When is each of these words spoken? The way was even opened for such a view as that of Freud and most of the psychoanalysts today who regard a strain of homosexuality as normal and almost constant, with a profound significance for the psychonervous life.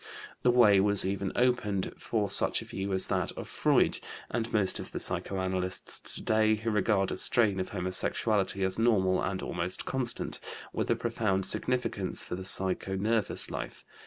The 0.41 0.49
way 0.49 0.79
was 0.79 1.05
even 1.05 1.31
opened 1.35 1.93
for 1.95 2.27
such 2.31 2.63
a 2.63 2.65
view 2.65 2.91
as 2.91 3.05
that 3.05 3.31
of 3.33 3.47
Freud 3.47 3.99
and 4.31 4.51
most 4.51 4.79
of 4.79 4.93
the 4.93 4.99
psychoanalysts 4.99 5.99
today 6.15 6.55
who 6.55 6.71
regard 6.71 7.11
a 7.11 7.17
strain 7.17 7.59
of 7.59 7.69
homosexuality 7.69 8.63
as 8.63 8.79
normal 8.79 9.21
and 9.21 9.43
almost 9.43 9.85
constant, 9.85 10.39
with 10.73 10.89
a 10.89 10.95
profound 10.95 11.45
significance 11.45 12.23
for 12.23 12.33
the 12.33 12.41
psychonervous 12.41 13.51
life. 13.51 13.85